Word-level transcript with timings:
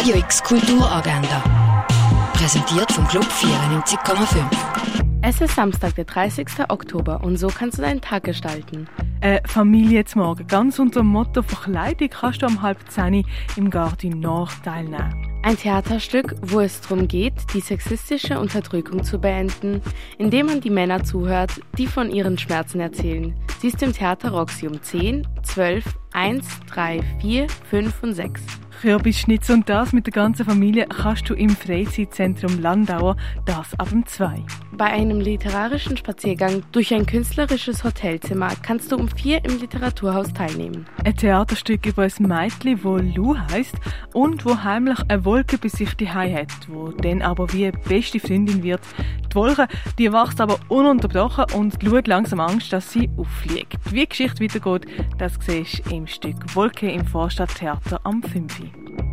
Radio 0.00 0.16
X 0.16 0.42
Kulturagenda. 0.42 1.44
Präsentiert 2.32 2.90
vom 2.90 3.06
Club 3.06 3.26
94,5. 3.26 4.46
Es 5.20 5.42
ist 5.42 5.54
Samstag, 5.54 5.94
der 5.94 6.06
30. 6.06 6.46
Oktober 6.70 7.22
und 7.22 7.36
so 7.36 7.48
kannst 7.48 7.76
du 7.76 7.82
deinen 7.82 8.00
Tag 8.00 8.24
gestalten. 8.24 8.88
Äh, 9.20 9.46
Familie 9.46 10.06
zum 10.06 10.22
Morgen. 10.22 10.46
Ganz 10.46 10.78
unter 10.78 11.00
dem 11.00 11.08
Motto 11.08 11.42
Verkleidung 11.42 12.08
kannst 12.08 12.40
du 12.40 12.46
am 12.46 12.62
halb 12.62 12.78
zehn 12.90 13.26
im 13.56 13.68
Garten 13.68 14.20
Nord 14.20 14.52
teilnehmen. 14.64 15.12
Ein 15.42 15.58
Theaterstück, 15.58 16.34
wo 16.40 16.60
es 16.60 16.80
darum 16.80 17.06
geht, 17.06 17.34
die 17.52 17.60
sexistische 17.60 18.40
Unterdrückung 18.40 19.04
zu 19.04 19.18
beenden, 19.18 19.82
indem 20.16 20.46
man 20.46 20.62
die 20.62 20.70
Männer 20.70 21.04
zuhört, 21.04 21.60
die 21.76 21.86
von 21.86 22.10
ihren 22.10 22.38
Schmerzen 22.38 22.80
erzählen. 22.80 23.34
Sie 23.60 23.68
ist 23.68 23.82
im 23.82 23.92
Theater 23.92 24.30
Roxy 24.30 24.66
um 24.66 24.80
10, 24.80 25.28
12, 25.42 25.84
1, 26.14 26.46
3, 26.68 27.02
4, 27.20 27.46
5 27.68 28.02
und 28.02 28.14
6. 28.14 28.42
Kürbisschnitz 28.80 29.50
und 29.50 29.68
das 29.68 29.92
mit 29.92 30.06
der 30.06 30.12
ganzen 30.14 30.46
Familie 30.46 30.86
kannst 30.86 31.28
du 31.28 31.34
im 31.34 31.50
Freizeitzentrum 31.50 32.62
Landauer, 32.62 33.14
das 33.44 33.78
ab 33.78 33.90
dem 33.90 34.06
2. 34.06 34.42
Bei 34.72 34.86
einem 34.86 35.20
literarischen 35.20 35.98
Spaziergang 35.98 36.62
durch 36.72 36.94
ein 36.94 37.04
künstlerisches 37.04 37.84
Hotelzimmer 37.84 38.48
kannst 38.62 38.90
du 38.90 38.96
um 38.96 39.06
4 39.06 39.44
im 39.44 39.60
Literaturhaus 39.60 40.32
teilnehmen. 40.32 40.86
Ein 41.04 41.14
Theaterstück 41.14 41.84
über 41.84 42.04
ein 42.04 42.26
Mädchen, 42.26 42.82
wo 42.82 42.96
Lou 42.96 43.36
heißt 43.36 43.74
und 44.14 44.46
wo 44.46 44.62
heimlich 44.62 44.98
eine 45.08 45.26
Wolke 45.26 45.58
bei 45.58 45.68
sich 45.68 45.94
die 45.96 46.08
hat, 46.08 46.48
wo 46.68 46.88
dann 46.88 47.20
aber 47.20 47.52
wie 47.52 47.70
beste 47.70 48.18
Freundin 48.18 48.62
wird. 48.62 48.80
Die 49.30 49.34
Wolke, 49.34 49.68
die 49.98 50.10
wächst 50.10 50.40
aber 50.40 50.58
ununterbrochen 50.68 51.44
und 51.54 51.74
hat 51.84 52.08
langsam 52.08 52.40
Angst, 52.40 52.72
dass 52.72 52.90
sie 52.90 53.10
auffliegt. 53.18 53.78
Wie 53.92 54.00
die 54.00 54.08
Geschichte 54.08 54.42
weitergeht, 54.42 54.90
das 55.18 55.34
siehst 55.40 55.86
du 55.86 55.94
im 55.94 56.06
Stück 56.06 56.56
Wolke 56.56 56.90
im 56.90 57.04
Vorstadttheater 57.04 58.00
am 58.04 58.22
5. 58.22 58.69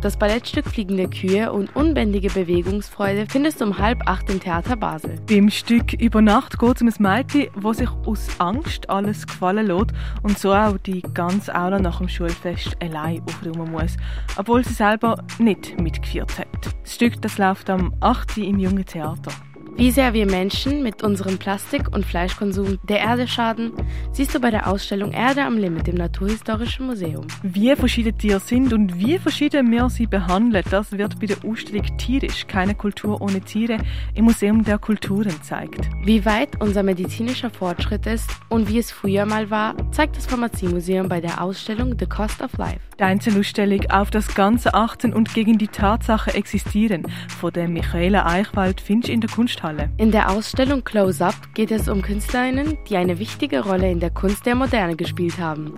Das 0.00 0.16
Ballettstück 0.16 0.64
Fliegende 0.64 1.10
Kühe 1.10 1.52
und 1.52 1.76
unbändige 1.76 2.30
Bewegungsfreude 2.30 3.26
findest 3.28 3.60
du 3.60 3.66
um 3.66 3.76
halb 3.76 4.08
acht 4.08 4.30
im 4.30 4.40
Theater 4.40 4.74
Basel. 4.74 5.20
Beim 5.28 5.50
Stück 5.50 5.92
Über 5.92 6.22
Nacht 6.22 6.58
geht 6.58 6.76
es 6.76 6.80
um 6.80 6.88
ein 6.88 7.18
Mädchen, 7.18 7.48
das 7.62 7.76
sich 7.76 7.90
aus 8.06 8.28
Angst 8.38 8.88
alles 8.88 9.26
gefallen 9.26 9.66
lässt 9.66 9.92
und 10.22 10.38
so 10.38 10.54
auch 10.54 10.78
die 10.78 11.02
ganze 11.12 11.54
Aula 11.54 11.78
nach 11.78 11.98
dem 11.98 12.08
Schulfest 12.08 12.78
allein 12.80 13.20
aufräumen 13.26 13.72
muss, 13.72 13.98
obwohl 14.38 14.64
sie 14.64 14.72
selber 14.72 15.22
nicht 15.38 15.78
mitgeführt 15.78 16.38
hat. 16.38 16.48
Das 16.82 16.94
Stück 16.94 17.20
das 17.20 17.36
läuft 17.36 17.68
am 17.68 17.94
8. 18.00 18.38
im 18.38 18.58
Jungen 18.58 18.86
Theater. 18.86 19.32
Wie 19.76 19.90
sehr 19.90 20.12
wir 20.12 20.26
Menschen 20.26 20.82
mit 20.82 21.02
unserem 21.02 21.38
Plastik- 21.38 21.94
und 21.94 22.04
Fleischkonsum 22.04 22.78
der 22.82 22.98
Erde 22.98 23.26
schaden, 23.26 23.72
siehst 24.12 24.34
du 24.34 24.40
bei 24.40 24.50
der 24.50 24.66
Ausstellung 24.66 25.12
Erde 25.12 25.42
am 25.42 25.56
Limit 25.56 25.88
im 25.88 25.94
Naturhistorischen 25.94 26.86
Museum. 26.86 27.26
Wie 27.42 27.74
verschiedene 27.74 28.16
Tiere 28.16 28.40
sind 28.40 28.72
und 28.72 28.98
wie 28.98 29.18
verschieden 29.18 29.70
wir 29.70 29.88
sie 29.88 30.06
behandeln, 30.06 30.64
das 30.70 30.92
wird 30.92 31.18
bei 31.18 31.26
der 31.26 31.38
Ausstellung 31.44 31.86
Tierisch, 31.96 32.46
keine 32.46 32.74
Kultur 32.74 33.22
ohne 33.22 33.40
Tiere, 33.40 33.78
im 34.14 34.26
Museum 34.26 34.64
der 34.64 34.78
Kulturen 34.78 35.34
zeigt. 35.42 35.88
Wie 36.04 36.24
weit 36.26 36.60
unser 36.60 36.82
medizinischer 36.82 37.50
Fortschritt 37.50 38.06
ist 38.06 38.30
und 38.50 38.68
wie 38.68 38.78
es 38.78 38.90
früher 38.90 39.24
mal 39.24 39.50
war, 39.50 39.74
zeigt 39.92 40.16
das 40.16 40.26
Pharmaziemuseum 40.26 41.08
bei 41.08 41.20
der 41.22 41.42
Ausstellung 41.42 41.96
The 41.98 42.06
Cost 42.06 42.42
of 42.42 42.56
Life. 42.58 42.80
Die 42.98 43.04
Einzelausstellung 43.04 43.90
auf 43.90 44.10
das 44.10 44.34
ganze 44.34 44.74
Achten 44.74 45.14
und 45.14 45.32
gegen 45.32 45.56
die 45.56 45.68
Tatsache 45.68 46.34
existieren 46.34 47.04
von 47.40 47.50
der 47.50 47.66
Michaela 47.66 48.26
Eichwald 48.26 48.82
du 48.86 49.10
in 49.10 49.22
der 49.22 49.30
Kunsthalle. 49.30 49.69
In 49.96 50.10
der 50.10 50.30
Ausstellung 50.30 50.84
Close 50.84 51.24
Up 51.24 51.34
geht 51.54 51.70
es 51.70 51.88
um 51.88 52.02
Künstlerinnen, 52.02 52.78
die 52.88 52.96
eine 52.96 53.18
wichtige 53.18 53.60
Rolle 53.60 53.90
in 53.90 54.00
der 54.00 54.10
Kunst 54.10 54.46
der 54.46 54.54
Moderne 54.54 54.96
gespielt 54.96 55.38
haben. 55.38 55.74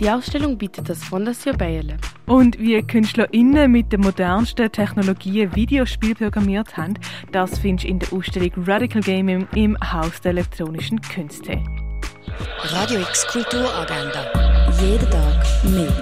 Die 0.00 0.10
Ausstellung 0.10 0.58
bietet 0.58 0.88
das 0.88 1.02
Fondation 1.02 1.56
Bayerle. 1.56 1.96
Und 2.26 2.58
wie 2.58 2.80
KünstlerInnen 2.82 3.70
mit 3.70 3.92
der 3.92 3.98
modernsten 3.98 4.70
Technologien 4.70 5.54
Videospiele 5.54 6.14
programmiert 6.14 6.76
haben, 6.76 6.94
das 7.32 7.58
findest 7.58 7.84
du 7.84 7.88
in 7.88 7.98
der 7.98 8.12
Ausstellung 8.12 8.52
Radical 8.66 9.02
Gaming 9.02 9.46
im 9.54 9.76
Haus 9.80 10.20
der 10.20 10.32
elektronischen 10.32 11.00
Künste. 11.00 11.62
Radio 12.62 13.00
X 13.00 13.26
Kulturagenda. 13.26 14.32
Jeden 14.80 15.10
Tag 15.10 15.44
mehr. 15.64 15.92